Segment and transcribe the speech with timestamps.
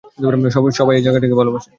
[0.73, 1.69] সবাই এই জায়গাটাকে ভালোবাসে।